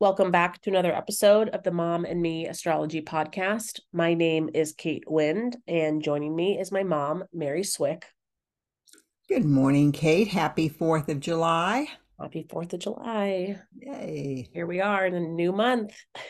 [0.00, 3.80] Welcome back to another episode of the Mom and Me Astrology Podcast.
[3.92, 8.06] My name is Kate Wind, and joining me is my mom, Mary Swick.
[9.28, 10.28] Good morning, Kate.
[10.28, 11.88] Happy 4th of July.
[12.20, 13.58] Happy 4th of July.
[13.76, 14.48] Yay.
[14.52, 15.96] Here we are in a new month.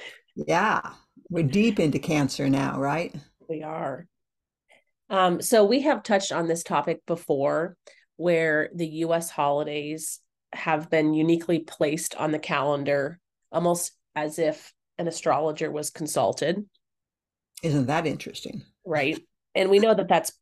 [0.46, 0.92] Yeah,
[1.28, 3.12] we're deep into Cancer now, right?
[3.48, 4.06] We are.
[5.10, 7.76] Um, so, we have touched on this topic before
[8.16, 10.20] where the US holidays
[10.52, 13.18] have been uniquely placed on the calendar
[13.52, 16.66] almost as if an astrologer was consulted.
[17.63, 18.63] Isn't that interesting?
[18.85, 19.21] Right.
[19.55, 20.32] And we know that that's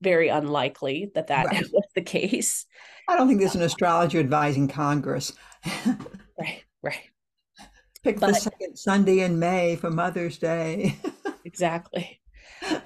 [0.00, 1.64] very unlikely that that right.
[1.72, 2.66] was the case.
[3.08, 5.32] I don't think there's an astrologer advising Congress.
[6.38, 7.10] right, right.
[8.02, 10.96] Pick but, the second Sunday in May for Mother's Day.
[11.44, 12.20] exactly.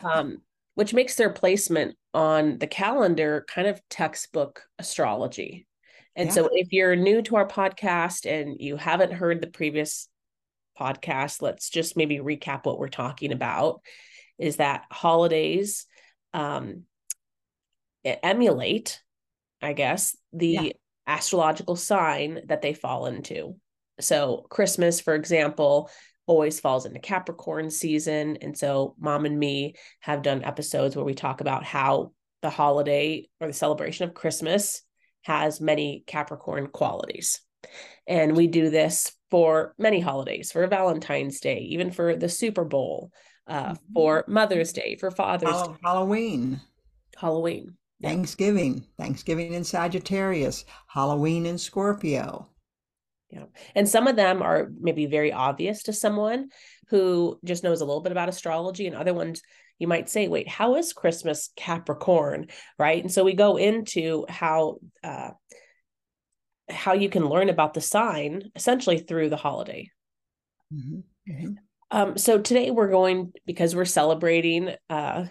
[0.02, 0.38] Um,
[0.74, 5.66] which makes their placement on the calendar kind of textbook astrology.
[6.14, 6.34] And yeah.
[6.34, 10.08] so if you're new to our podcast and you haven't heard the previous
[10.78, 13.80] podcast, let's just maybe recap what we're talking about
[14.38, 15.86] is that holidays
[16.34, 16.82] um,
[18.04, 19.00] emulate,
[19.60, 20.72] I guess, the yeah.
[21.06, 23.56] astrological sign that they fall into.
[24.00, 25.90] So Christmas, for example,
[26.26, 28.38] always falls into Capricorn season.
[28.40, 33.28] And so mom and me have done episodes where we talk about how the holiday
[33.40, 34.82] or the celebration of Christmas
[35.22, 37.40] has many Capricorn qualities.
[38.06, 43.10] And we do this for many holidays, for Valentine's Day, even for the Super Bowl,
[43.46, 43.92] uh, mm-hmm.
[43.94, 45.74] for Mother's Day, for Father's Day.
[45.82, 46.60] Halloween.
[47.16, 47.76] Halloween.
[48.02, 52.48] Thanksgiving, Thanksgiving in Sagittarius, Halloween in Scorpio.
[53.30, 53.44] Yeah.
[53.74, 56.48] And some of them are maybe very obvious to someone
[56.88, 59.40] who just knows a little bit about astrology, and other ones
[59.78, 62.46] you might say, wait, how is Christmas Capricorn?
[62.78, 63.02] Right.
[63.02, 65.30] And so we go into how, uh,
[66.68, 69.90] how you can learn about the sign essentially through the holiday.
[70.72, 71.32] Mm-hmm.
[71.32, 71.52] Mm-hmm.
[71.90, 75.26] Um, so today we're going because we're celebrating uh,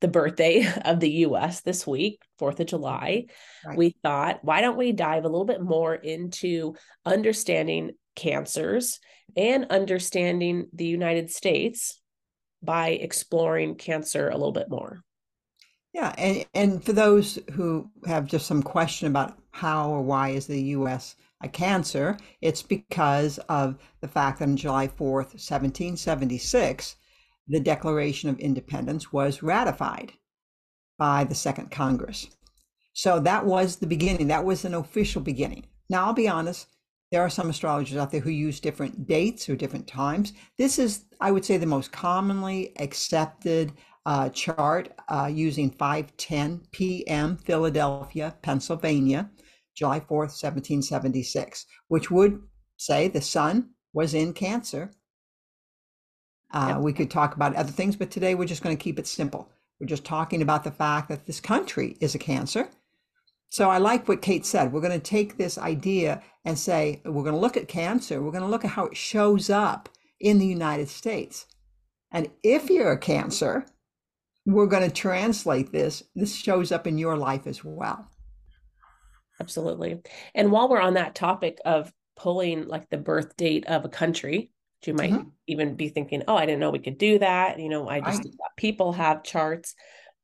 [0.00, 3.26] the birthday of the US this week, 4th of July.
[3.66, 3.76] Right.
[3.76, 9.00] We thought, why don't we dive a little bit more into understanding cancers
[9.36, 12.00] and understanding the United States
[12.64, 15.02] by exploring cancer a little bit more.
[15.92, 20.46] Yeah, and and for those who have just some question about how or why is
[20.46, 21.14] the U.S.
[21.40, 26.96] a cancer, it's because of the fact that on July 4th, 1776,
[27.46, 30.12] the Declaration of Independence was ratified
[30.98, 32.28] by the Second Congress.
[32.92, 34.28] So that was the beginning.
[34.28, 35.66] That was an official beginning.
[35.88, 36.68] Now, I'll be honest,
[37.14, 40.32] there are some astrologers out there who use different dates or different times.
[40.58, 43.72] This is, I would say, the most commonly accepted
[44.04, 47.36] uh, chart uh, using 5:10 p.m.
[47.36, 49.30] Philadelphia, Pennsylvania,
[49.76, 52.42] July 4th, 1776, which would
[52.78, 54.90] say the sun was in Cancer.
[56.52, 56.80] Uh, yep.
[56.80, 59.52] We could talk about other things, but today we're just going to keep it simple.
[59.78, 62.70] We're just talking about the fact that this country is a Cancer
[63.54, 64.72] so I like what Kate said.
[64.72, 68.22] We're going to take this idea and say, we're going to look at cancer.
[68.22, 69.88] We're going to look at how it shows up
[70.20, 71.46] in the United States.
[72.10, 73.66] And if you're a cancer,
[74.46, 76.02] we're going to translate this.
[76.14, 78.08] This shows up in your life as well.
[79.40, 80.00] Absolutely.
[80.34, 84.52] And while we're on that topic of pulling like the birth date of a country,
[84.86, 85.28] you might mm-hmm.
[85.46, 87.58] even be thinking, oh, I didn't know we could do that.
[87.58, 88.34] You know, I just right.
[88.56, 89.74] people have charts.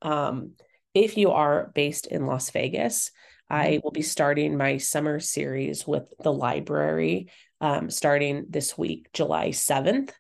[0.02, 0.52] Um,
[0.94, 3.10] if you are based in Las Vegas,
[3.50, 3.80] I mm-hmm.
[3.82, 7.30] will be starting my summer series with the library
[7.60, 10.10] um, starting this week, July 7th.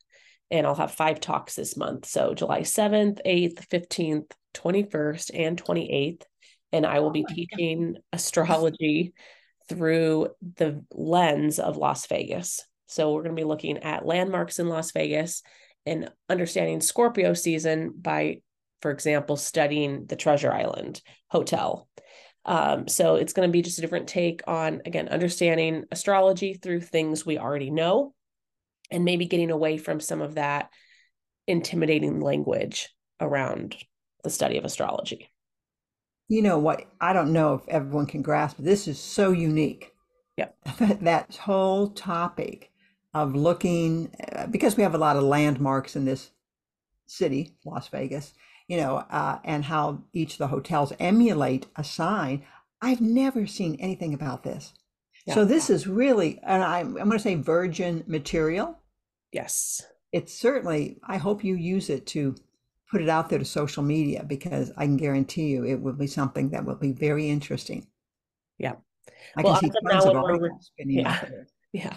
[0.50, 2.06] And I'll have five talks this month.
[2.06, 6.22] So July 7th, 8th, 15th, 21st, and 28th.
[6.72, 9.14] And I will be oh teaching astrology
[9.68, 12.64] through the lens of Las Vegas.
[12.86, 15.42] So we're going to be looking at landmarks in Las Vegas
[15.86, 18.40] and understanding Scorpio season by
[18.80, 21.88] for example, studying the Treasure Island Hotel.
[22.44, 26.80] Um, so it's going to be just a different take on, again, understanding astrology through
[26.80, 28.14] things we already know
[28.90, 30.70] and maybe getting away from some of that
[31.46, 32.88] intimidating language
[33.20, 33.76] around
[34.24, 35.30] the study of astrology.
[36.28, 36.84] You know what?
[37.00, 39.92] I don't know if everyone can grasp, this is so unique
[40.40, 40.56] Yep.
[41.02, 42.70] that whole topic
[43.12, 46.30] of looking, uh, because we have a lot of landmarks in this
[47.06, 48.32] city, Las Vegas,
[48.70, 52.44] you know, uh, and how each of the hotels emulate a sign.
[52.80, 54.72] I've never seen anything about this.
[55.26, 55.34] Yeah.
[55.34, 58.78] So this is really, and I'm, I'm going to say virgin material.
[59.32, 59.82] Yes.
[60.12, 62.36] It's certainly, I hope you use it to
[62.92, 66.06] put it out there to social media because I can guarantee you it will be
[66.06, 67.88] something that will be very interesting.
[68.56, 68.74] Yeah.
[69.36, 71.24] I well, can see tons of articles yeah.
[71.72, 71.96] Yeah.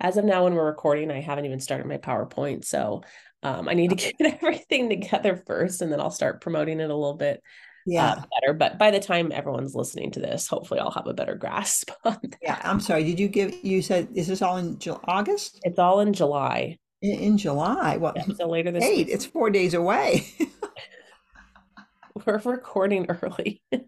[0.00, 2.64] As of now, when we're recording, I haven't even started my PowerPoint.
[2.64, 3.02] So
[3.44, 6.94] um, I need to get everything together first and then I'll start promoting it a
[6.94, 7.40] little bit uh,
[7.86, 8.12] yeah.
[8.12, 8.54] Uh, better.
[8.54, 12.18] But by the time everyone's listening to this, hopefully I'll have a better grasp on
[12.22, 12.38] that.
[12.42, 12.58] Yeah.
[12.64, 13.04] I'm sorry.
[13.04, 15.60] Did you give, you said, is this all in August?
[15.64, 16.78] It's all in July.
[17.02, 17.98] In, in July.
[17.98, 19.14] Well, yeah, so later this eight, week.
[19.14, 20.26] it's four days away.
[22.26, 23.62] we're recording early.
[23.72, 23.80] oh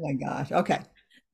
[0.00, 0.52] my gosh.
[0.52, 0.78] Okay.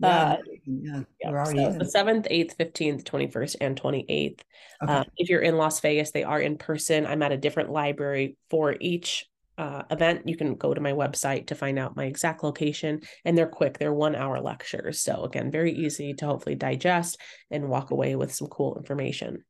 [0.02, 4.44] Uh, yeah, yeah, we're so the seventh, eighth, fifteenth, twenty first, and twenty eighth.
[4.82, 4.92] Okay.
[4.92, 7.06] Uh, if you're in Las Vegas, they are in person.
[7.06, 10.28] I'm at a different library for each uh, event.
[10.28, 13.78] You can go to my website to find out my exact location, and they're quick.
[13.78, 17.18] They're one hour lectures, so again, very easy to hopefully digest
[17.50, 19.44] and walk away with some cool information.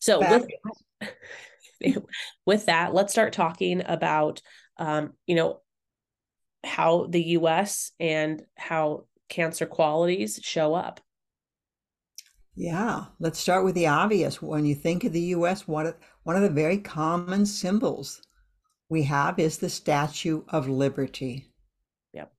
[0.00, 0.46] So with,
[2.46, 4.42] with that, let's start talking about
[4.76, 5.60] um, you know
[6.64, 11.00] how the US and how cancer qualities show up.
[12.56, 14.42] Yeah, let's start with the obvious.
[14.42, 18.20] When you think of the US, one one of the very common symbols
[18.88, 21.52] we have is the Statue of Liberty.
[22.12, 22.32] Yep.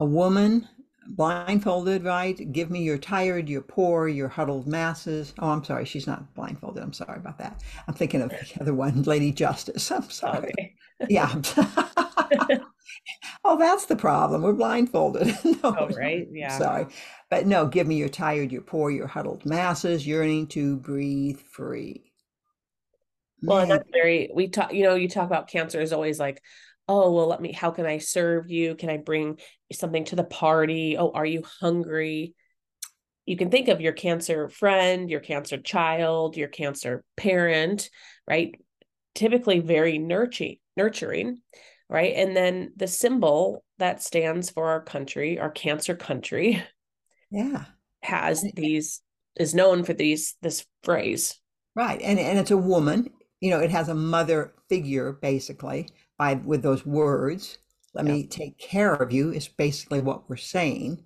[0.00, 0.68] A woman
[1.08, 2.52] blindfolded, right?
[2.52, 5.32] Give me your tired, your poor, your huddled masses.
[5.38, 6.82] Oh, I'm sorry, she's not blindfolded.
[6.82, 7.62] I'm sorry about that.
[7.88, 9.90] I'm thinking of the other one, Lady Justice.
[9.90, 10.52] I'm sorry.
[10.52, 10.74] Okay.
[11.08, 11.40] yeah.
[13.44, 14.42] oh, that's the problem.
[14.42, 15.28] We're blindfolded.
[15.44, 16.26] no, oh, right.
[16.30, 16.56] Yeah.
[16.56, 16.86] Sorry.
[17.30, 22.12] But no, give me your tired, your poor, your huddled masses yearning to breathe free.
[23.42, 26.42] Well, and that's very, we talk, you know, you talk about cancer is always like,
[26.88, 28.74] oh, well, let me, how can I serve you?
[28.74, 29.38] Can I bring
[29.72, 30.96] something to the party?
[30.96, 32.34] Oh, are you hungry?
[33.26, 37.90] You can think of your cancer friend, your cancer child, your cancer parent,
[38.28, 38.54] right?
[39.14, 41.38] Typically very nurturing, nurturing
[41.88, 42.14] right?
[42.14, 46.62] And then the symbol that stands for our country, our cancer country,
[47.30, 47.64] yeah,
[48.02, 49.02] has these
[49.36, 51.38] is known for these this phrase.
[51.74, 52.00] Right.
[52.02, 53.10] And and it's a woman,
[53.40, 55.88] you know, it has a mother figure basically
[56.18, 57.58] by with those words.
[57.94, 58.12] Let yeah.
[58.12, 61.04] me take care of you is basically what we're saying.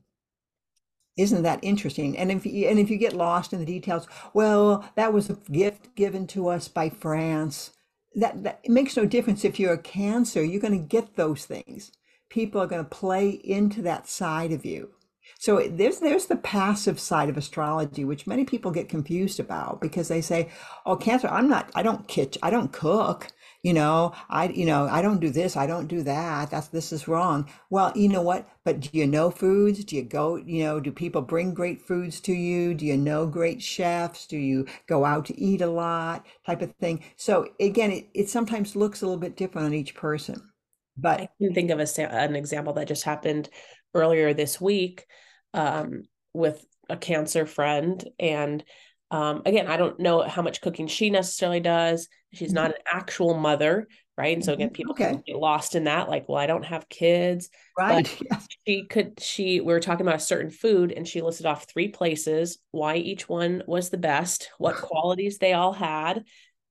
[1.16, 2.16] Isn't that interesting?
[2.16, 5.34] And if you, and if you get lost in the details, well, that was a
[5.50, 7.72] gift given to us by France
[8.14, 11.92] that, that makes no difference if you're a cancer you're going to get those things.
[12.28, 14.90] People are going to play into that side of you.
[15.38, 20.08] So there's there's the passive side of astrology which many people get confused about because
[20.08, 20.50] they say
[20.86, 23.28] oh cancer i'm not i don't kitch i don't cook
[23.62, 26.92] you know i you know i don't do this i don't do that that's this
[26.92, 27.48] is wrong.
[27.70, 28.48] Well you know what?
[28.64, 29.84] But do you know foods?
[29.84, 32.74] Do you go you know do people bring great foods to you?
[32.74, 34.26] Do you know great chefs?
[34.26, 36.26] Do you go out to eat a lot?
[36.46, 37.02] Type of thing.
[37.16, 40.50] So again it, it sometimes looks a little bit different on each person
[40.96, 43.48] but i can think of a, an example that just happened
[43.94, 45.06] earlier this week
[45.54, 46.02] um,
[46.32, 48.64] with a cancer friend and
[49.10, 52.08] um, again, I don't know how much cooking she necessarily does.
[52.32, 52.54] She's mm-hmm.
[52.54, 54.34] not an actual mother, right?
[54.34, 54.74] And so again, mm-hmm.
[54.74, 55.10] people okay.
[55.10, 57.50] can get lost in that, like, well, I don't have kids.
[57.76, 58.08] Right.
[58.30, 61.66] But she could, she, we were talking about a certain food and she listed off
[61.68, 66.24] three places, why each one was the best, what qualities they all had,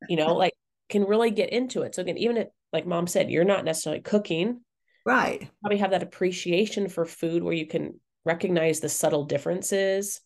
[0.07, 0.53] you know, like
[0.87, 1.95] can really get into it.
[1.95, 4.61] So again, even if, like mom said, you're not necessarily cooking.
[5.05, 5.49] Right.
[5.61, 10.21] Probably have that appreciation for food where you can recognize the subtle differences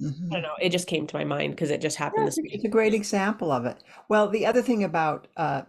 [0.00, 0.32] Mm-hmm.
[0.32, 0.54] I don't know.
[0.60, 2.54] It just came to my mind because it just happened yeah, this week.
[2.54, 3.82] It's a great example of it.
[4.08, 5.62] Well, the other thing about uh,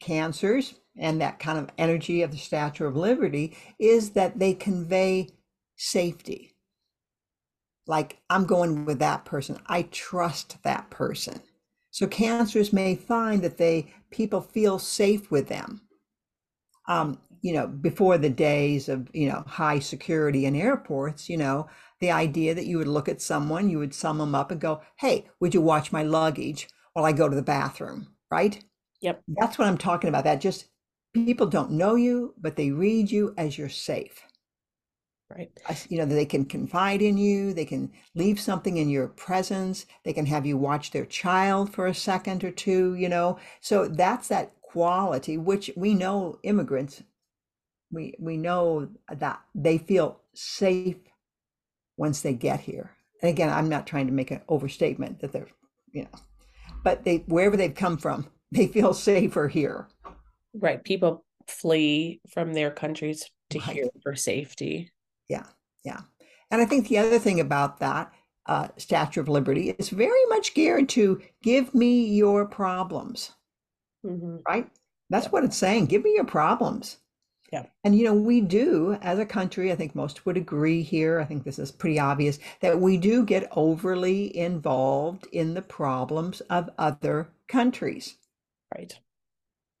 [0.00, 5.30] cancers and that kind of energy of the Statue of Liberty is that they convey
[5.76, 6.54] safety.
[7.86, 9.58] Like, I'm going with that person.
[9.66, 11.40] I trust that person.
[11.90, 15.82] So cancers may find that they people feel safe with them.
[16.88, 21.68] Um, you know, before the days of you know high security in airports, you know,
[22.02, 24.82] the idea that you would look at someone, you would sum them up and go,
[24.96, 28.08] Hey, would you watch my luggage while I go to the bathroom?
[28.28, 28.62] Right?
[29.00, 29.22] Yep.
[29.40, 30.24] That's what I'm talking about.
[30.24, 30.66] That just
[31.14, 34.20] people don't know you, but they read you as you're safe.
[35.30, 35.50] Right.
[35.88, 40.12] You know, they can confide in you, they can leave something in your presence, they
[40.12, 43.38] can have you watch their child for a second or two, you know.
[43.60, 47.02] So that's that quality which we know immigrants
[47.92, 50.96] we we know that they feel safe
[52.02, 52.90] once they get here.
[53.22, 55.46] And again, I'm not trying to make an overstatement that they're,
[55.92, 56.18] you know,
[56.82, 59.86] but they wherever they've come from, they feel safer here.
[60.52, 60.82] Right.
[60.82, 63.68] People flee from their countries to Right.
[63.76, 64.90] here for safety.
[65.28, 65.46] Yeah,
[65.84, 66.00] yeah.
[66.50, 68.12] And I think the other thing about that
[68.46, 73.30] uh, Statue of Liberty is very much geared to give me your problems,
[74.04, 74.42] Mhm.
[74.48, 74.68] right?
[75.10, 75.86] That's what it's saying.
[75.86, 76.96] Give me your problems.
[77.52, 77.66] Yeah.
[77.84, 81.20] And you know, we do as a country, I think most would agree here.
[81.20, 86.40] I think this is pretty obvious that we do get overly involved in the problems
[86.42, 88.16] of other countries.
[88.74, 88.98] Right.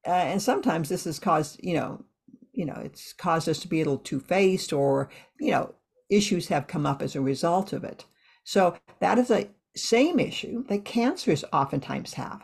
[0.06, 2.04] uh, and sometimes this has caused you know
[2.52, 5.10] you know it's caused us to be a little two-faced or
[5.40, 5.74] you know
[6.10, 8.04] issues have come up as a result of it
[8.44, 12.42] so that is a same issue that cancers oftentimes have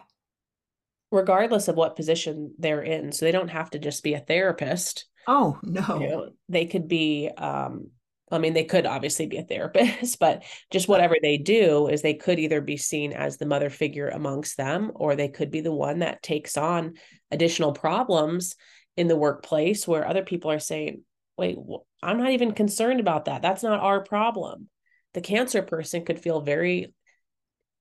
[1.11, 3.12] Regardless of what position they're in.
[3.12, 5.06] So they don't have to just be a therapist.
[5.26, 7.90] Oh no You know, they could be um
[8.30, 12.14] I mean they could obviously be a therapist, but just whatever they do is they
[12.14, 15.72] could either be seen as the mother figure amongst them or they could be the
[15.72, 16.94] one that takes on
[17.30, 18.56] additional problems
[18.96, 21.02] in the workplace where other people are saying,
[21.37, 21.56] "Wait,
[22.02, 23.42] I'm not even concerned about that.
[23.42, 24.68] That's not our problem."
[25.14, 26.92] The cancer person could feel very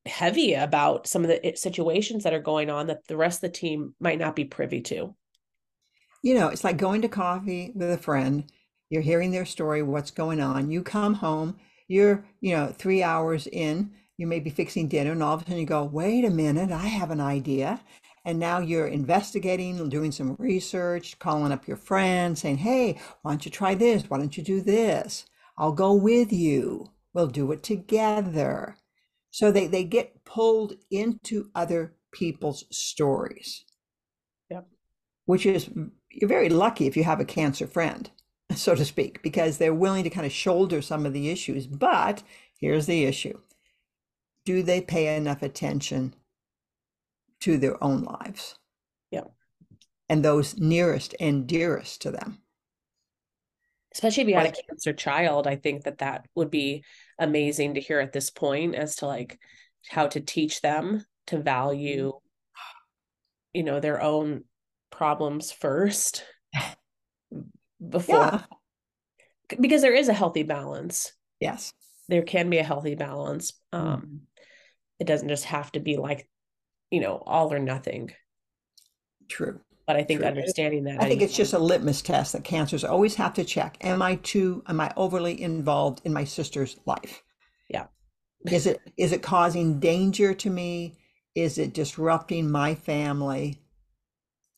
[0.06, 3.58] heavy about some of the situations that are going on that the rest of the
[3.58, 5.16] team might not be privy to.
[6.28, 8.46] You know it's like going to coffee with a friend
[8.90, 11.58] you're hearing their story what's going on you come home
[11.88, 15.46] you're you know three hours in you may be fixing dinner and all of a
[15.46, 17.82] sudden you go wait a minute i have an idea
[18.26, 23.46] and now you're investigating doing some research calling up your friend saying hey why don't
[23.46, 24.10] you try this?
[24.10, 25.26] Why don't you do this?
[25.58, 26.92] I'll go with you.
[27.14, 28.78] We'll do it together.
[29.32, 33.66] So they, they get pulled into other people's stories.
[34.50, 34.68] Yep.
[35.26, 35.70] which is
[36.12, 38.10] you're very lucky if you have a cancer friend,
[38.56, 41.68] so to speak, because they're willing to kind of shoulder some of the issues.
[41.68, 42.24] But
[42.60, 43.40] here's the issue
[44.46, 46.16] do they pay enough attention
[47.42, 48.58] to their own lives?
[49.12, 49.32] Yep.
[50.10, 52.40] And those nearest and dearest to them.
[53.94, 56.84] especially if you had a cancer child i think that that would be
[57.20, 59.40] amazing to hear at this point as to like
[59.90, 62.78] how to teach them to value mm-hmm.
[63.54, 64.44] you know their own
[64.90, 66.24] problems first
[67.90, 68.42] before Yeah.
[69.60, 71.74] because there is a healthy balance Yes.
[72.08, 74.20] there can be a healthy balance um Mhm.
[75.00, 76.30] it doesn't just have to be like
[76.92, 78.12] you know all or nothing
[79.28, 79.60] True.
[79.86, 80.30] but i think True.
[80.30, 83.78] understanding that I think it's just a litmus test that cancers always have to check.
[83.82, 87.24] Am I too, am I overly involved in my sister's life?
[87.70, 87.88] Yeah.
[88.50, 90.98] Is it is it causing danger to me?
[91.36, 93.62] Is it disrupting my family?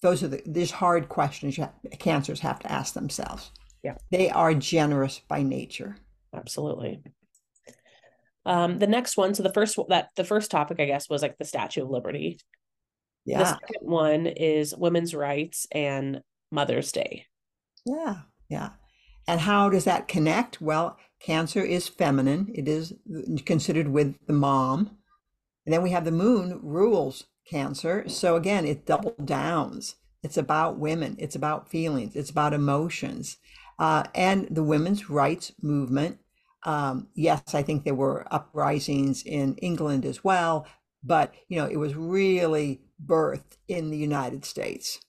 [0.01, 3.51] Those are the these hard questions you ha- cancers have to ask themselves.
[3.83, 3.95] Yeah.
[4.11, 5.97] They are generous by nature.
[6.33, 7.01] absolutely
[8.45, 11.37] um the next one so the first that the first topic i guess was like
[11.37, 12.39] the statue of liberty
[13.25, 13.39] Yeah.
[13.39, 17.25] the second one is women's rights and mother's day
[17.85, 18.15] Yeah,
[18.49, 18.69] yeah.
[19.27, 20.59] And how does that connect?
[20.59, 22.49] Well, Cancer is feminine.
[22.55, 22.93] It is
[23.45, 24.97] considered with the mom.
[25.65, 28.07] And then we have the moon rules Cancer.
[28.07, 29.95] So again, it double downs.
[30.21, 31.15] It's about women.
[31.17, 32.15] It's about feelings.
[32.15, 33.37] It's about emotions.
[33.79, 36.19] Uh, and the women's rights movement.
[36.63, 40.67] Um, yes, I think there were uprisings in England as well,
[41.01, 44.99] but you know, it was really birthed in the United States.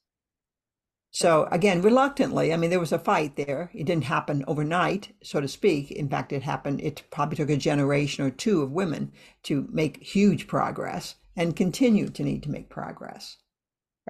[1.11, 3.73] So again, reluctantly, I mean, there was a fight there.
[3.75, 5.91] It didn't happen overnight, so to speak.
[5.91, 9.11] In fact, it happened, it probably took a generation or two of women
[9.43, 13.37] to make huge progress and continue to need to make progress.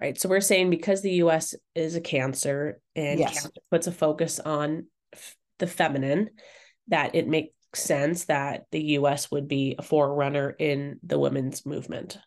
[0.00, 0.18] right?
[0.18, 3.34] So we're saying because the US is a cancer and Yes.
[3.42, 6.30] cancer puts a focus on f- the feminine,
[6.88, 12.18] that it makes sense that the US would be a forerunner in the women's movement.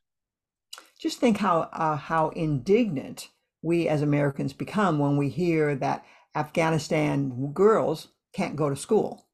[1.00, 3.30] Just think how uh, how indignant
[3.62, 9.26] we as Americans become when we hear that Afghanistan girls can't go to school.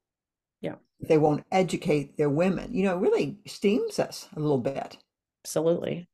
[0.60, 0.76] Yeah.
[1.00, 2.72] They won't educate their women.
[2.72, 4.96] You know, it really steams us a little bit.
[5.44, 6.08] Absolutely.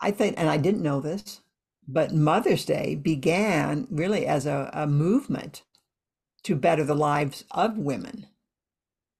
[0.00, 1.40] I think, and I didn't know this,
[1.86, 5.62] but Mother's Day began really as a, a movement
[6.44, 8.26] to better the lives of women,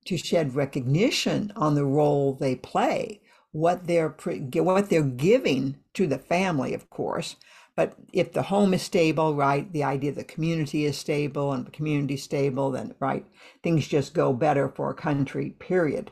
[0.06, 3.20] to shed recognition on the role they play,
[3.52, 4.10] what they're
[4.54, 7.36] what they're giving to the family, of course.
[7.76, 11.70] But if the home is stable, right, the idea the community is stable and the
[11.70, 13.26] community stable, then right,
[13.62, 15.50] things just go better for a country.
[15.58, 16.10] Period.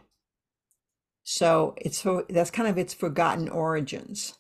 [1.28, 4.35] So it's so that's kind of its forgotten origins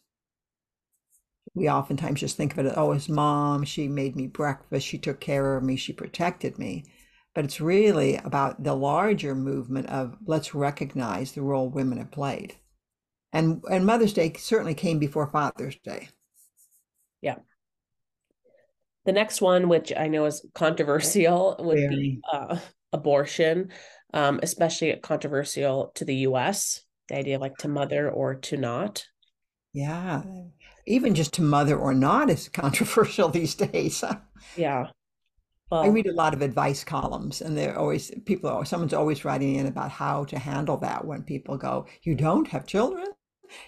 [1.54, 5.20] we oftentimes just think of it oh, as mom, she made me breakfast, she took
[5.20, 6.84] care of me, she protected me.
[7.34, 12.56] but it's really about the larger movement of let's recognize the role women have played.
[13.32, 16.08] And and Mother's Day certainly came before Father's Day.
[17.20, 17.36] Yeah.
[19.04, 21.96] The next one, which I know is controversial, would Very.
[21.96, 22.58] be uh,
[22.92, 23.70] abortion,
[24.12, 26.82] um, especially controversial to the U.S.
[27.08, 29.06] The idea of like to mother or to not.
[29.72, 30.22] Yeah,
[30.86, 34.02] even just to mother or not is controversial these days.
[34.56, 34.88] yeah.
[35.70, 38.48] Well, I read a lot of advice columns, and they're always people.
[38.48, 42.46] Are, someone's always writing in about how to handle that when people go, "You don't
[42.48, 43.08] have children,"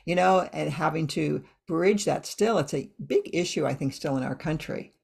[0.04, 2.24] you know, and having to bridge that.
[2.24, 4.94] Still, it's a big issue, I think, still in our country.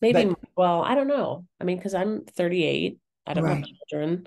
[0.00, 0.24] Maybe.
[0.24, 1.44] But, well, I don't know.
[1.60, 3.56] I mean, because I'm 38, I don't right.
[3.56, 4.26] have children.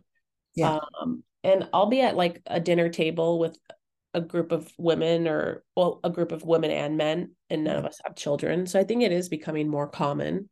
[0.56, 0.80] Yeah.
[1.01, 3.58] Um, and I'll be at like a dinner table with
[4.13, 7.86] a group of women or well a group of women and men and none of
[7.86, 10.50] us have children so i think it is becoming more common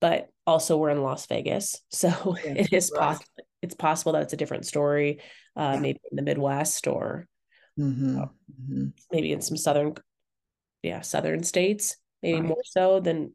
[0.00, 3.00] but also we're in las vegas so yeah, it is right.
[3.00, 5.20] possible it's possible that it's a different story
[5.56, 5.80] uh, yeah.
[5.80, 7.26] maybe in the midwest or
[7.78, 8.20] mm-hmm.
[8.20, 8.86] Uh, mm-hmm.
[9.10, 9.94] maybe in some southern
[10.82, 12.48] yeah southern states maybe right.
[12.48, 13.34] more so than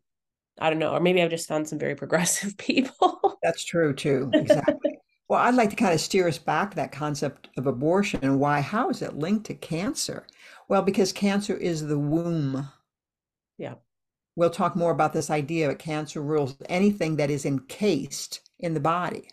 [0.60, 4.30] i don't know or maybe i've just found some very progressive people that's true too
[4.34, 4.98] exactly
[5.30, 8.62] well, I'd like to kind of steer us back that concept of abortion and why,
[8.62, 10.26] how is it linked to cancer?
[10.70, 12.70] Well, because cancer is the womb.
[13.58, 13.76] Yeah.
[14.38, 18.80] We'll talk more about this idea that cancer rules anything that is encased in the
[18.80, 19.30] body.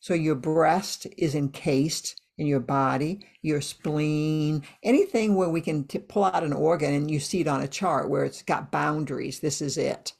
[0.00, 5.98] So your breast is encased in your body, your spleen, anything where we can t-
[5.98, 9.40] pull out an organ and you see it on a chart where it's got boundaries.
[9.40, 10.12] This is it.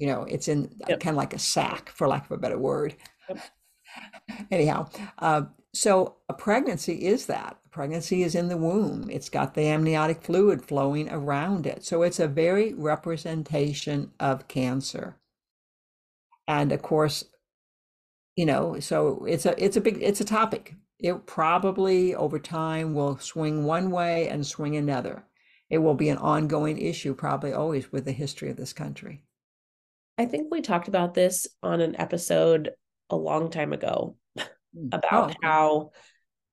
[0.00, 0.98] You know, it's in yep.
[1.00, 2.96] kind of like a sack, for lack of a better word.
[3.28, 3.38] Yep.
[4.50, 4.88] Anyhow,
[5.18, 5.42] uh,
[5.74, 7.58] so a pregnancy is that.
[7.66, 9.10] A pregnancy is in the womb.
[9.10, 11.84] It's got the amniotic fluid flowing around it.
[11.84, 15.16] So it's a very representation of cancer.
[16.48, 17.26] And of course,
[18.36, 20.76] you know, so it's a it's a big it's a topic.
[20.98, 25.24] It probably over time will swing one way and swing another.
[25.68, 29.24] It will be an ongoing issue, probably always with the history of this country.
[30.18, 32.70] I think we talked about this on an episode
[33.10, 34.44] a long time ago hmm.
[34.92, 35.34] about oh.
[35.42, 35.90] how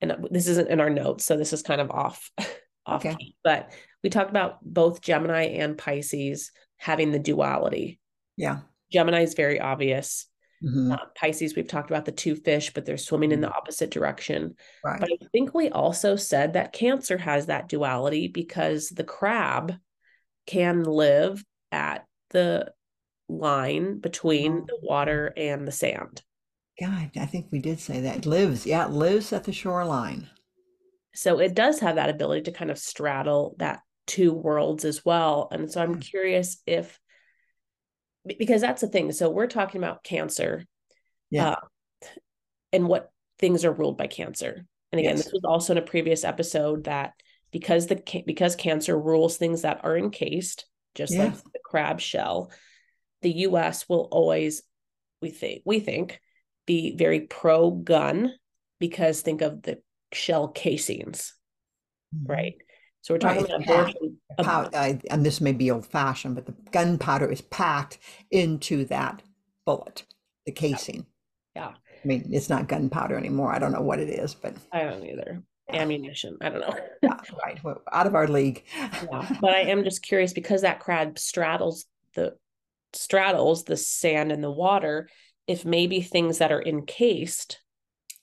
[0.01, 2.31] and this isn't in our notes so this is kind of off
[2.85, 3.15] off okay.
[3.15, 3.71] key, but
[4.03, 7.99] we talked about both gemini and pisces having the duality
[8.35, 8.59] yeah
[8.91, 10.27] gemini is very obvious
[10.63, 10.91] mm-hmm.
[10.91, 13.57] uh, pisces we've talked about the two fish but they're swimming in the mm-hmm.
[13.57, 14.99] opposite direction right.
[14.99, 19.73] but i think we also said that cancer has that duality because the crab
[20.45, 22.71] can live at the
[23.29, 26.21] line between the water and the sand
[26.79, 28.17] God, I think we did say that.
[28.17, 30.29] It lives, yeah, it lives at the shoreline.
[31.15, 35.47] So it does have that ability to kind of straddle that two worlds as well.
[35.51, 35.99] And so I'm yeah.
[36.01, 36.99] curious if,
[38.37, 39.11] because that's the thing.
[39.11, 40.65] So we're talking about cancer,
[41.31, 41.55] yeah, uh,
[42.71, 43.09] and what
[43.39, 44.65] things are ruled by cancer.
[44.91, 45.25] And again, yes.
[45.25, 47.13] this was also in a previous episode that
[47.51, 51.25] because the because cancer rules things that are encased, just yeah.
[51.25, 52.51] like the crab shell,
[53.21, 53.87] the U.S.
[53.89, 54.63] will always
[55.21, 56.19] we think we think
[56.65, 58.33] be very pro gun
[58.79, 59.79] because think of the
[60.13, 61.33] shell casings,
[62.15, 62.31] mm-hmm.
[62.31, 62.55] right?
[63.01, 63.63] So we're talking right.
[63.63, 64.17] about abortion.
[64.39, 67.99] Powder, and this may be old fashioned, but the gunpowder is packed
[68.29, 69.23] into that
[69.65, 70.03] bullet,
[70.45, 71.05] the casing.
[71.55, 71.69] Yeah.
[71.69, 73.51] I mean, it's not gunpowder anymore.
[73.51, 75.41] I don't know what it is, but I don't either.
[75.71, 76.37] Ammunition.
[76.41, 76.77] I don't know.
[77.01, 77.61] yeah, right.
[77.63, 78.63] We're out of our league.
[78.77, 79.37] yeah.
[79.41, 82.35] But I am just curious because that crab straddles the
[82.93, 85.09] straddles the sand and the water
[85.47, 87.61] if maybe things that are encased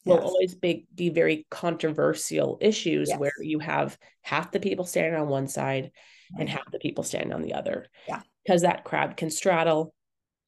[0.04, 0.24] will yes.
[0.24, 3.18] always be, be very controversial issues yes.
[3.18, 5.90] where you have half the people standing on one side
[6.38, 7.86] and half the people standing on the other.
[8.08, 8.20] Yeah.
[8.44, 9.94] Because that crab can straddle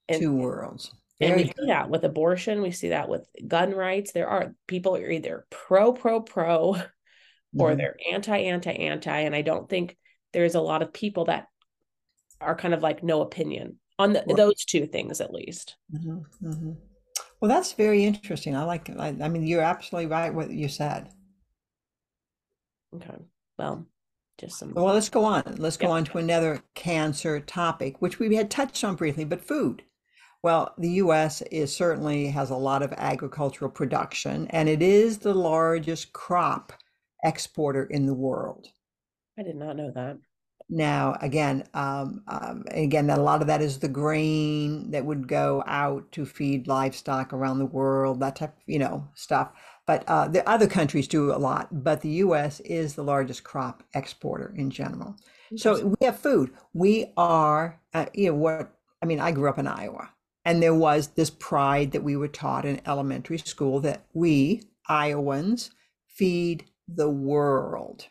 [0.09, 0.92] and, two worlds.
[1.18, 2.61] Very and we see that with abortion.
[2.61, 4.12] We see that with gun rights.
[4.12, 7.61] There are people are either pro, pro, pro, mm-hmm.
[7.61, 9.20] or they're anti, anti, anti.
[9.20, 9.96] And I don't think
[10.35, 11.46] there's a lot of people that
[12.40, 15.77] are kind of like no opinion on the, those two things at least.
[15.95, 16.73] Mm-hmm, mm-hmm.
[17.41, 18.57] Well, that's very interesting.
[18.57, 18.91] I like.
[18.91, 20.33] I, I mean, you're absolutely right.
[20.33, 21.11] What you said.
[22.95, 23.17] Okay.
[23.59, 23.87] Well,
[24.39, 24.73] just some.
[24.75, 25.57] Well, let's go on.
[25.59, 29.83] Let's go on to another cancer topic, which we had touched on briefly, but food.
[30.43, 31.43] Well, the U.S.
[31.51, 36.73] is certainly has a lot of agricultural production, and it is the largest crop
[37.25, 38.69] exporter in the world.
[39.39, 40.19] I did not know that.
[40.68, 45.62] Now, again, um, um, again, a lot of that is the grain that would go
[45.66, 49.52] out to feed livestock around the world, that type, of you know, stuff.
[49.87, 52.59] But uh, the other countries do a lot, but the U.S.
[52.61, 55.14] is the largest crop exporter in general.
[55.55, 56.50] So we have food.
[56.74, 59.20] We are, uh, you know, what I mean.
[59.20, 60.11] I grew up in Iowa,
[60.44, 65.70] And there was this pride that we were taught in elementary school that we, Iowans,
[66.09, 68.07] feed the world,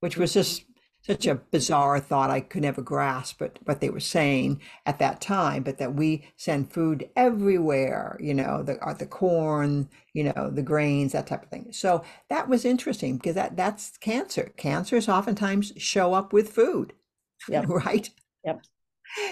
[0.00, 0.64] which was just
[1.02, 5.20] such a bizarre thought I could never grasp what, what they were saying at that
[5.20, 10.50] time, but that we send food everywhere, you know, the uh, the corn, you know,
[10.50, 11.72] the grains, that type of thing.
[11.72, 14.52] So that was interesting because that that's cancer.
[14.56, 16.92] Cancers oftentimes show up with food.
[17.48, 17.68] Yep.
[17.68, 18.10] Right?
[18.44, 18.60] Yep.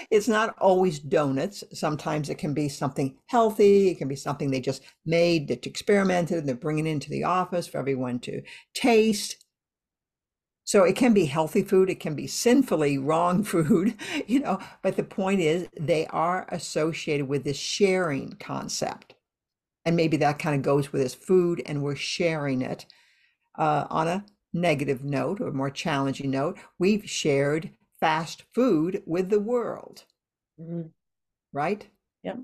[0.09, 1.63] It's not always donuts.
[1.73, 3.89] Sometimes it can be something healthy.
[3.89, 7.67] It can be something they just made, that experimented, and they're bringing into the office
[7.67, 8.41] for everyone to
[8.73, 9.45] taste
[10.69, 13.95] so it can be healthy food, it can be sinfully wrong food,
[14.27, 19.15] you know, but the point is they are associated with this sharing concept.
[19.83, 22.85] And maybe that kind of goes with this food and we're sharing it.
[23.57, 29.39] Uh, on a negative note or more challenging note, we've shared fast food with the
[29.39, 30.03] world.
[30.61, 30.89] Mm-hmm.
[31.51, 31.87] Right?
[32.21, 32.41] Yep.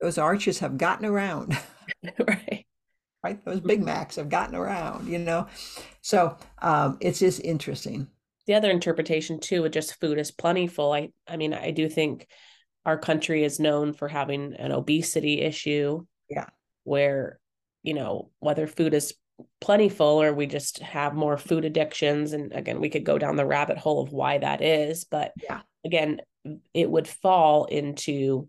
[0.00, 1.56] Those arches have gotten around.
[2.26, 2.66] right
[3.22, 3.44] right?
[3.44, 5.46] Those Big Macs have gotten around, you know?
[6.00, 8.08] So um, it's just interesting.
[8.46, 10.92] The other interpretation too, with just food is plentiful.
[10.92, 12.26] I, I mean, I do think
[12.86, 16.04] our country is known for having an obesity issue.
[16.30, 16.46] Yeah.
[16.84, 17.38] Where,
[17.82, 19.14] you know, whether food is
[19.60, 22.32] plentiful or we just have more food addictions.
[22.32, 25.04] And again, we could go down the rabbit hole of why that is.
[25.04, 25.60] But yeah.
[25.84, 26.20] again,
[26.72, 28.48] it would fall into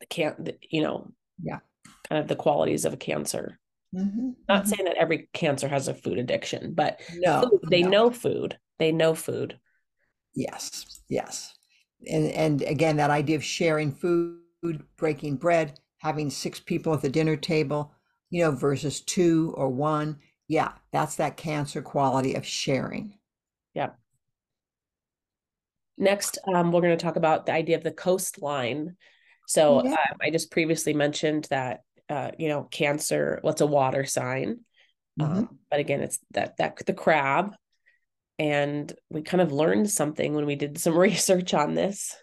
[0.00, 1.10] the can't, you know,
[1.42, 1.60] yeah
[2.08, 3.58] kind of the qualities of a cancer.
[3.94, 4.30] Mm-hmm.
[4.48, 4.68] Not mm-hmm.
[4.68, 7.88] saying that every cancer has a food addiction, but no, food, they no.
[7.88, 8.58] know food.
[8.78, 9.58] They know food.
[10.34, 11.54] Yes, yes,
[12.10, 14.40] and and again, that idea of sharing food,
[14.96, 17.92] breaking bread, having six people at the dinner table,
[18.30, 20.18] you know, versus two or one.
[20.48, 23.18] Yeah, that's that cancer quality of sharing.
[23.74, 23.90] Yeah.
[25.96, 28.96] Next, um, we're going to talk about the idea of the coastline.
[29.46, 29.92] So yeah.
[29.92, 34.60] um, I just previously mentioned that uh, you know, Cancer, what's a water sign?
[35.20, 35.38] Mm-hmm.
[35.38, 37.54] Um, but again, it's that that the crab,
[38.38, 42.14] and we kind of learned something when we did some research on this.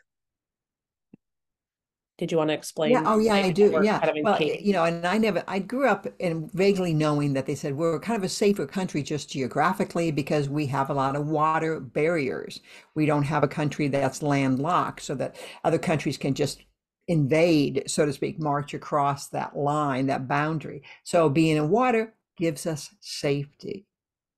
[2.22, 2.92] Did you want to explain?
[2.92, 3.02] Yeah.
[3.04, 3.82] Oh, yeah, I do.
[3.82, 3.98] Yeah.
[3.98, 7.48] Kind of well, you know, and I never, I grew up in vaguely knowing that
[7.48, 11.16] they said we're kind of a safer country just geographically because we have a lot
[11.16, 12.62] of water barriers.
[12.94, 16.62] We don't have a country that's landlocked so that other countries can just
[17.08, 20.84] invade, so to speak, march across that line, that boundary.
[21.04, 23.86] So being in water gives us safety.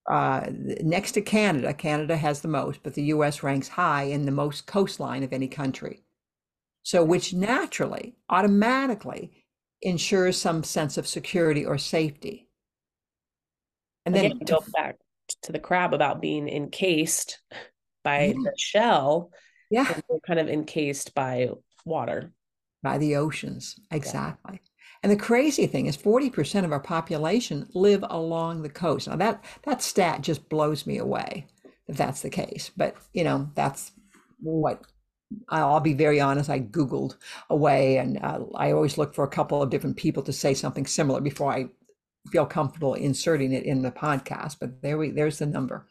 [0.10, 0.47] Uh,
[0.82, 4.65] next to Canada, Canada has the most, but the US ranks high in the most
[4.65, 6.04] coastline of any country.
[6.84, 9.32] So, which naturally, automatically
[9.82, 12.49] ensures some sense of security or safety.
[14.06, 14.97] And then to, go back
[15.43, 17.39] to the crab about being encased
[18.04, 18.34] by yeah.
[18.34, 19.32] the shell.
[19.69, 19.91] Yeah.
[20.28, 21.49] kind of encased by
[21.86, 22.34] water
[22.84, 23.80] by the oceans.
[23.91, 24.62] Exactly.
[24.62, 24.69] Yeah.
[25.02, 29.08] And the crazy thing is 40% of our population live along the coast.
[29.08, 31.48] Now that that stat just blows me away
[31.88, 32.72] if that's the case.
[32.76, 33.91] But, you know, that's
[34.39, 34.84] what
[35.50, 36.50] I'll be very honest.
[36.50, 37.17] I Googled
[37.50, 40.86] away and uh, I always look for a couple of different people to say something
[40.86, 41.67] similar before I
[42.32, 44.58] feel comfortable inserting it in the podcast.
[44.60, 45.86] But there we, there's the number.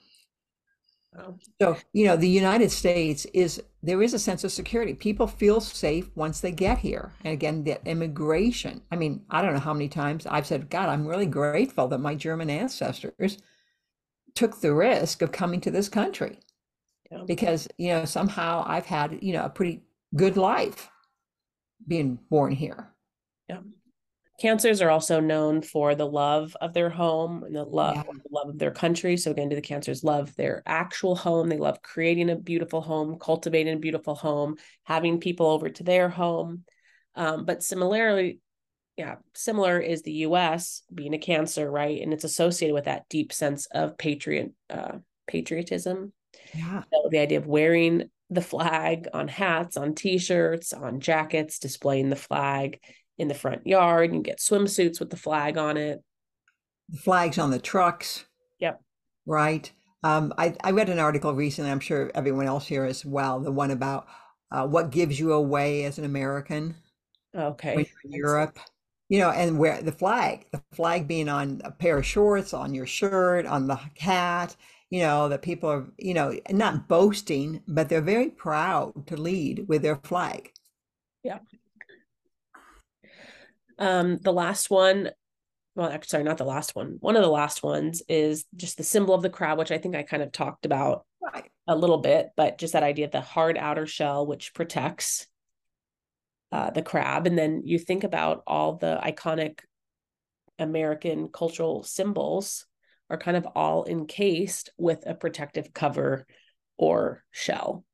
[1.61, 4.94] So, you know, the United States is there is a sense of security.
[4.94, 7.12] People feel safe once they get here.
[7.24, 8.82] And again, that immigration.
[8.92, 11.98] I mean, I don't know how many times I've said, God, I'm really grateful that
[11.98, 13.38] my German ancestors
[14.34, 16.38] took the risk of coming to this country.
[17.10, 17.24] Yeah.
[17.26, 19.82] Because, you know, somehow I've had, you know, a pretty
[20.14, 20.88] good life
[21.86, 22.88] being born here.
[23.48, 23.60] Yeah.
[24.42, 28.02] Cancers are also known for the love of their home and the love, yeah.
[28.02, 29.16] the love of their country.
[29.16, 31.48] So again, do the cancers love their actual home?
[31.48, 36.09] They love creating a beautiful home, cultivating a beautiful home, having people over to their
[36.09, 36.64] home.
[37.14, 38.40] Um, but similarly,
[38.96, 40.83] yeah, similar is the U.S.
[40.92, 42.02] being a cancer, right?
[42.02, 46.12] And it's associated with that deep sense of patriot uh, patriotism.
[46.52, 52.11] Yeah, so the idea of wearing the flag on hats, on T-shirts, on jackets, displaying
[52.11, 52.81] the flag
[53.22, 54.12] in the front yard.
[54.12, 56.02] You get swimsuits with the flag on it.
[56.90, 58.26] The flags on the trucks.
[58.58, 58.82] Yep.
[59.24, 59.72] Right.
[60.04, 63.52] Um, I, I read an article recently, I'm sure everyone else here as well, the
[63.52, 64.06] one about
[64.50, 66.74] uh, what gives you away as an American.
[67.35, 67.76] Okay.
[67.76, 68.58] When you're in Europe.
[69.08, 72.72] You know, and where the flag, the flag being on a pair of shorts, on
[72.72, 74.56] your shirt, on the hat,
[74.88, 79.66] you know, that people are, you know, not boasting, but they're very proud to lead
[79.68, 80.50] with their flag.
[81.22, 81.40] Yeah.
[83.82, 85.10] Um, the last one,
[85.74, 86.98] well, sorry, not the last one.
[87.00, 89.96] One of the last ones is just the symbol of the crab, which I think
[89.96, 91.50] I kind of talked about right.
[91.66, 95.26] a little bit, but just that idea of the hard outer shell, which protects.
[96.52, 97.26] uh, the crab.
[97.26, 99.60] And then you think about all the iconic
[100.58, 102.66] American cultural symbols
[103.08, 106.26] are kind of all encased with a protective cover
[106.76, 107.84] or shell.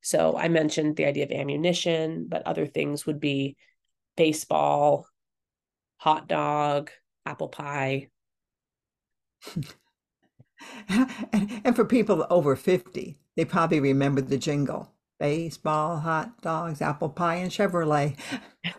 [0.00, 3.56] So I mentioned the idea of ammunition, but other things would be
[4.16, 5.06] baseball,
[6.02, 6.90] hot dog,
[7.24, 8.08] apple pie.
[10.88, 17.08] and, and for people over 50, they probably remember the jingle baseball, hot dogs, apple
[17.08, 18.18] pie, and Chevrolet.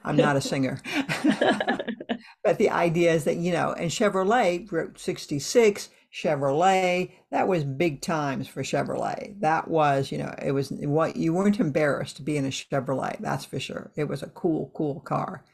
[0.03, 0.81] I'm not a singer.
[2.43, 8.01] but the idea is that, you know, and Chevrolet, Route 66, Chevrolet, that was big
[8.01, 9.39] times for Chevrolet.
[9.39, 13.17] That was, you know, it was what you weren't embarrassed to be in a Chevrolet,
[13.21, 13.93] that's for sure.
[13.95, 15.45] It was a cool, cool car.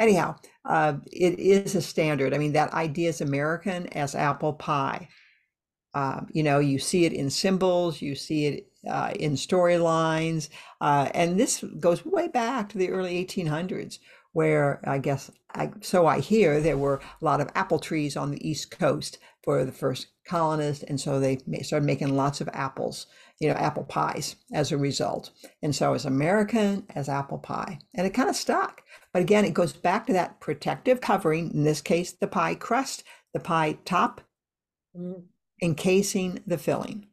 [0.00, 2.34] Anyhow, uh, it is a standard.
[2.34, 5.08] I mean, that idea is American as apple pie.
[5.94, 10.48] Uh, you know, you see it in symbols, you see it uh, in storylines,
[10.80, 14.00] uh, and this goes way back to the early 1800s,
[14.32, 18.30] where I guess, I, so I hear, there were a lot of apple trees on
[18.30, 23.06] the East Coast for the first colonists, and so they started making lots of apples,
[23.40, 25.30] you know, apple pies as a result.
[25.62, 28.82] And so as American as apple pie, and it kind of stuck.
[29.12, 31.52] But again, it goes back to that protective covering.
[31.52, 33.02] In this case, the pie crust,
[33.34, 34.20] the pie top,
[34.96, 35.24] mm.
[35.60, 37.06] encasing the filling.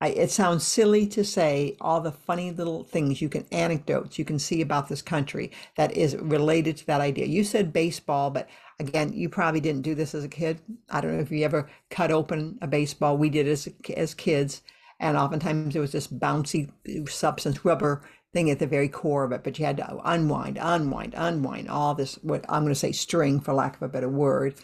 [0.00, 4.24] I, it sounds silly to say all the funny little things you can anecdotes you
[4.24, 7.26] can see about this country that is related to that idea.
[7.26, 10.60] You said baseball, but again, you probably didn't do this as a kid.
[10.88, 13.16] I don't know if you ever cut open a baseball.
[13.16, 14.62] We did as as kids,
[15.00, 16.70] and oftentimes it was this bouncy
[17.08, 19.42] substance, rubber thing at the very core of it.
[19.42, 22.16] But you had to unwind, unwind, unwind all this.
[22.22, 24.54] What I'm going to say string, for lack of a better word.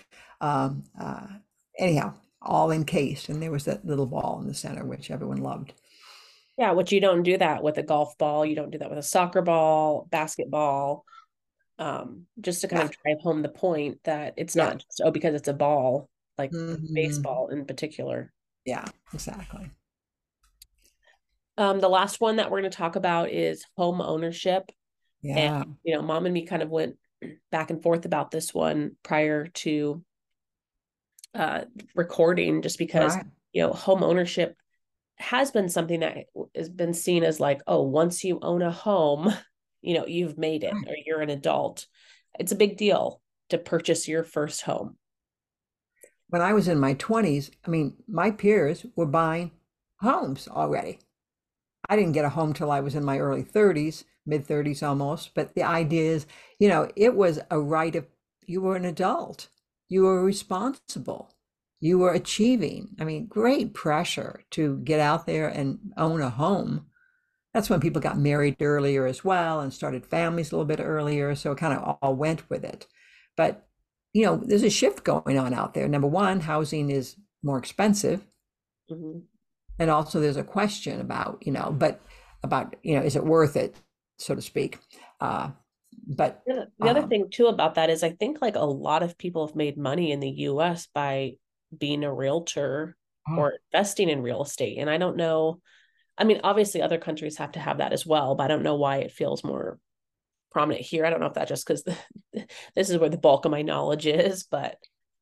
[0.40, 1.26] Um, uh,
[1.78, 5.72] anyhow, all encased, and there was that little ball in the center, which everyone loved.
[6.56, 8.46] Yeah, which you don't do that with a golf ball.
[8.46, 11.04] You don't do that with a soccer ball, basketball.
[11.76, 12.86] Um, just to kind yeah.
[12.86, 14.66] of drive home the point that it's yeah.
[14.66, 16.94] not just oh because it's a ball, like mm-hmm.
[16.94, 18.32] baseball in particular.
[18.64, 19.70] Yeah, exactly.
[21.56, 24.70] Um, the last one that we're going to talk about is home ownership.
[25.22, 25.62] Yeah.
[25.62, 26.96] And, you know, mom and me kind of went
[27.50, 30.02] back and forth about this one prior to
[31.34, 33.26] uh, recording just because right.
[33.52, 34.56] you know home ownership
[35.16, 39.32] has been something that has been seen as like oh once you own a home
[39.82, 41.86] you know you've made it or you're an adult.
[42.38, 43.20] It's a big deal
[43.50, 44.96] to purchase your first home.
[46.28, 49.52] When i was in my 20s i mean my peers were buying
[50.00, 50.98] homes already.
[51.88, 55.34] I didn't get a home till i was in my early 30s mid 30s almost
[55.34, 56.26] but the idea is
[56.58, 58.06] you know it was a right of
[58.46, 59.48] you were an adult
[59.88, 61.34] you were responsible.
[61.80, 62.96] You were achieving.
[62.98, 66.86] I mean, great pressure to get out there and own a home.
[67.52, 71.34] That's when people got married earlier as well and started families a little bit earlier.
[71.34, 72.86] So it kind of all went with it.
[73.36, 73.66] But,
[74.12, 75.86] you know, there's a shift going on out there.
[75.86, 78.26] Number one, housing is more expensive.
[78.90, 79.20] Mm-hmm.
[79.78, 82.00] And also there's a question about, you know, but
[82.42, 83.76] about, you know, is it worth it,
[84.18, 84.78] so to speak?
[85.20, 85.50] Uh,
[86.06, 89.02] but the, the other um, thing too about that is I think like a lot
[89.02, 91.32] of people have made money in the US by
[91.76, 92.96] being a realtor
[93.28, 93.36] oh.
[93.36, 94.78] or investing in real estate.
[94.78, 95.60] And I don't know,
[96.18, 98.76] I mean, obviously other countries have to have that as well, but I don't know
[98.76, 99.78] why it feels more
[100.52, 101.04] prominent here.
[101.04, 101.84] I don't know if that's just because
[102.74, 104.76] this is where the bulk of my knowledge is, but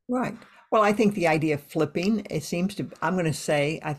[0.08, 0.36] right.
[0.70, 3.98] Well, I think the idea of flipping, it seems to, I'm going to say, I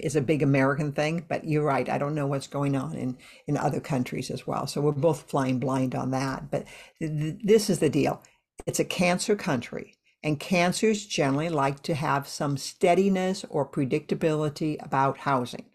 [0.00, 1.88] is a big American thing, but you're right.
[1.88, 4.66] I don't know what's going on in, in other countries as well.
[4.66, 6.50] So we're both flying blind on that.
[6.50, 6.66] But
[7.00, 8.22] th- this is the deal
[8.66, 15.18] it's a cancer country, and cancers generally like to have some steadiness or predictability about
[15.18, 15.66] housing.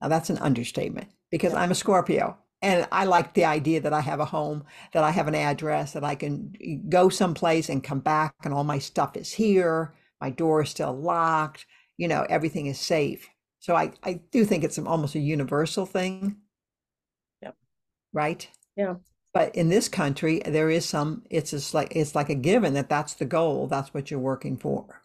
[0.00, 2.38] Now, that's an understatement because I'm a Scorpio.
[2.62, 5.92] And I like the idea that I have a home, that I have an address,
[5.92, 6.54] that I can
[6.88, 9.94] go someplace and come back, and all my stuff is here.
[10.20, 13.28] My door is still locked you know everything is safe.
[13.58, 16.36] So i i do think it's almost a universal thing.
[17.42, 17.52] Yeah
[18.12, 18.48] right?
[18.76, 18.94] Yeah.
[19.32, 22.88] But in this country there is some it's just like it's like a given that
[22.88, 25.02] that's the goal that's what you're working for.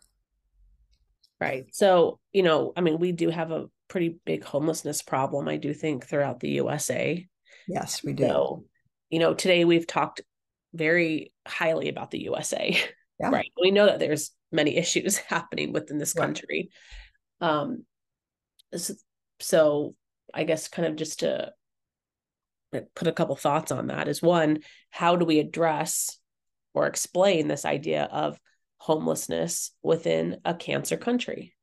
[1.39, 1.65] Right.
[1.73, 5.73] So you know i mean we do have a pretty big homelessness problem i do
[5.73, 7.27] think throughout the usa
[7.67, 8.23] yes we do.
[8.23, 8.65] So,
[9.09, 10.21] you know today we've talked
[10.73, 12.79] very highly about the usa
[13.19, 13.29] yeah.
[13.29, 13.51] right?
[13.61, 16.69] We know that there's many issues happening within this country.
[17.39, 17.49] Right.
[17.49, 17.85] Um,
[19.39, 19.95] so
[20.33, 21.51] I guess kind of just to
[22.95, 24.59] put a couple thoughts on that is one,
[24.89, 26.17] how do we address
[26.73, 28.39] or explain this idea of
[28.77, 31.53] homelessness within a cancer country?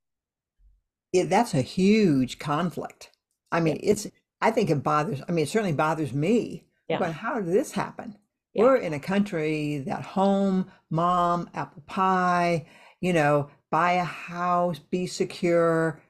[1.12, 3.10] Yeah, that's a huge conflict.
[3.50, 4.06] I mean, it's
[4.40, 6.66] I think it bothers, I mean, it certainly bothers me.
[6.88, 6.98] Yeah.
[6.98, 8.16] But how did this happen?
[8.58, 8.64] Yeah.
[8.64, 12.66] We're in a country that home, mom, apple pie,
[13.00, 16.00] you know, buy a house, be secure.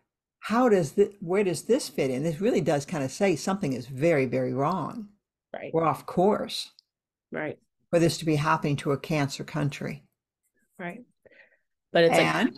[0.40, 2.22] How does this, where does this fit in?
[2.22, 5.08] This really does kind of say something is very, very wrong.
[5.52, 5.70] Right.
[5.74, 6.72] We're off course
[7.30, 7.58] Right.
[7.90, 10.04] for this to be happening to a cancer country.
[10.78, 11.04] Right.
[11.92, 12.54] But it's like,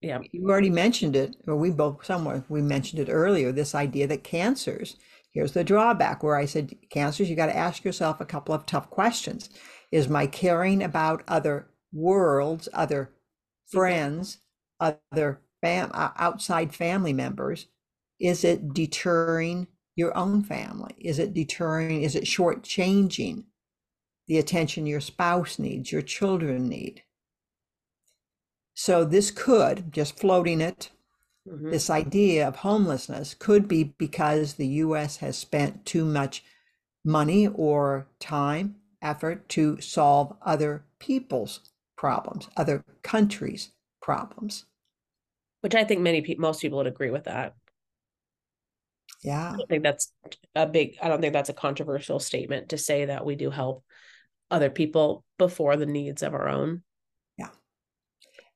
[0.00, 0.18] yeah.
[0.32, 3.50] you already mentioned it, or we both somewhere we mentioned it earlier.
[3.52, 4.96] This idea that cancers.
[5.34, 7.28] Here's the drawback where I said cancers.
[7.28, 9.50] You got to ask yourself a couple of tough questions.
[9.90, 13.10] Is my caring about other worlds, other
[13.66, 14.38] friends,
[14.80, 17.66] other fam- outside family members,
[18.20, 19.66] is it deterring
[19.96, 20.94] your own family?
[20.98, 22.02] Is it deterring?
[22.02, 23.44] Is it shortchanging
[24.26, 27.02] the attention your spouse needs, your children need?
[28.74, 30.90] So this could, just floating it,
[31.46, 31.70] Mhm.
[31.70, 36.44] this idea of homelessness could be because the US has spent too much
[37.04, 41.60] money or time, effort to solve other people's
[41.96, 44.64] problems, other countries' problems.
[45.60, 47.54] Which I think many people, most people would agree with that.
[49.22, 49.52] Yeah.
[49.52, 50.12] I don't think that's
[50.54, 53.84] a big, I don't think that's a controversial statement to say that we do help
[54.50, 56.82] other people before the needs of our own.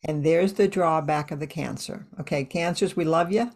[0.05, 2.07] And there's the drawback of the cancer.
[2.21, 3.51] Okay, cancers, we love you,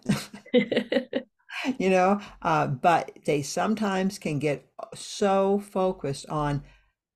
[1.78, 6.62] you know, uh, but they sometimes can get so focused on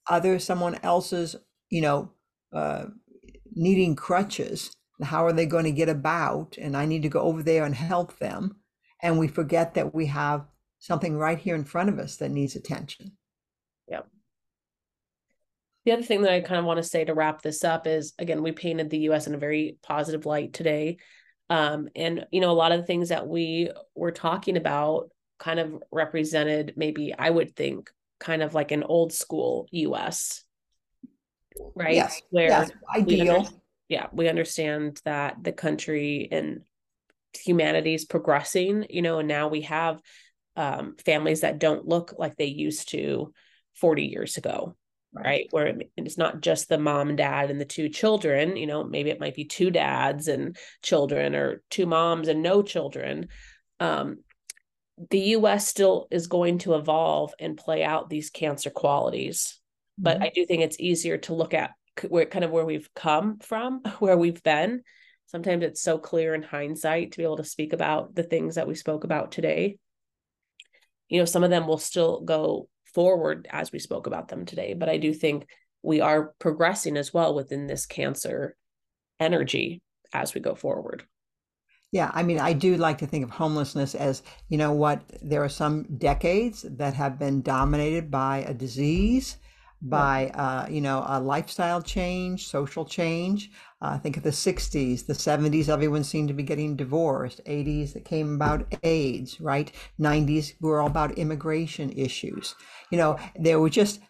[0.08, 1.34] other someone else's,
[1.70, 2.12] you know,
[2.52, 2.84] uh,
[3.52, 4.72] needing crutches.
[5.02, 6.56] How are they going to get about?
[6.56, 8.56] And I need to go over there and help them.
[9.02, 10.46] And we forget that we have
[10.78, 13.16] something right here in front of us that needs attention.
[15.87, 18.12] The other thing that I kind of want to say to wrap this up is
[18.18, 20.99] again, we painted the US in a very positive light today.
[21.49, 25.61] Um, and you know, a lot of the things that we were talking about kind
[25.61, 30.42] of represented maybe I would think kind of like an old school US,
[31.77, 31.94] right?
[31.94, 33.37] Yes, Where yes, we ideal.
[33.37, 33.51] under-
[33.88, 36.62] yeah, we understand that the country and
[37.33, 40.01] humanity is progressing, you know, and now we have
[40.57, 43.33] um, families that don't look like they used to
[43.75, 44.75] 40 years ago
[45.24, 45.46] right.
[45.50, 49.11] where it's not just the mom and dad and the two children you know maybe
[49.11, 53.29] it might be two dads and children or two moms and no children.
[53.81, 54.18] Um,
[55.11, 59.61] the us still is going to evolve and play out these cancer qualities
[59.98, 60.22] but Mhm.
[60.24, 61.72] i do think it's easier to look at
[62.09, 64.83] where kind of where we've come from where we've been.
[65.29, 68.68] Sometimes it's so clear in hindsight to be able to speak about the things that
[68.68, 69.79] we spoke about today.
[71.09, 74.74] You know some of them will still go forward as we spoke about them today
[74.74, 75.46] but i do think
[75.87, 78.56] we are progressing as well within this cancer
[79.20, 79.80] energy
[80.12, 81.04] as we go forward.
[81.92, 85.44] Yeah, I mean, I do like to think of homelessness as, you know what, there
[85.44, 89.37] are some decades that have been dominated by a disease,
[89.82, 93.50] by, uh, you know, a lifestyle change, social change.
[93.82, 97.40] Uh, think of the 60s, the 70s, everyone seemed to be getting divorced.
[97.46, 99.70] 80s, it came about AIDS, right?
[100.00, 102.54] 90s were all about immigration issues.
[102.90, 104.00] You know, there were just,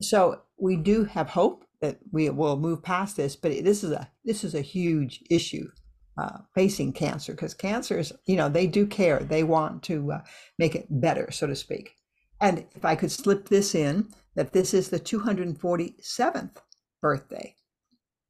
[0.00, 4.08] so we do have hope that we will move past this, but this is a,
[4.24, 5.68] this is a huge issue
[6.16, 9.20] uh, facing cancer because cancers, you know, they do care.
[9.20, 10.20] They want to uh,
[10.58, 11.96] make it better, so to speak.
[12.40, 16.56] And if I could slip this in, that this is the 247th
[17.02, 17.54] birthday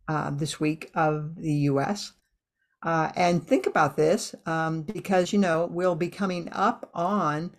[0.08, 2.12] uh, this week of the US.
[2.82, 7.54] Uh, and think about this um, because, you know, we'll be coming up on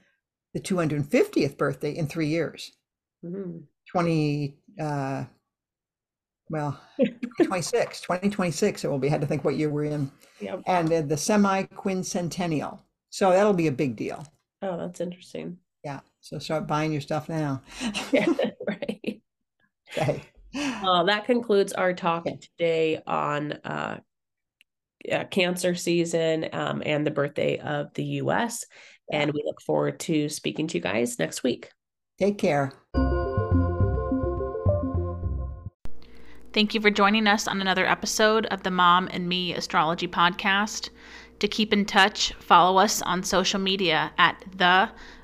[0.54, 2.72] the 250th birthday in three years.
[3.24, 3.64] Mhm.
[3.92, 5.26] 20, uh,
[6.50, 9.08] well, 2026, 2026, it will be.
[9.10, 10.64] Had to think what year we're in Yep.
[10.66, 12.80] and the semi quincentennial.
[13.10, 14.26] So that'll be a big deal.
[14.64, 16.00] oh that's interesting Yeah.
[16.22, 17.62] So start buying your stuff now.
[18.12, 18.26] yeah
[18.68, 19.22] right
[19.92, 20.22] okay.
[20.54, 22.38] well that concludes our talk Okay.
[22.40, 24.00] today on uh
[25.12, 28.66] uh, cancer season um, and the birthday of the us
[29.10, 29.22] Yeah.
[29.22, 31.70] and we look forward to speaking to you guys next week
[32.20, 32.72] Take care.
[36.54, 40.90] Thank you for joining us on another episode of the Mom and Me Astrology Podcast.
[41.40, 44.90] To keep in touch, follow us on social media at the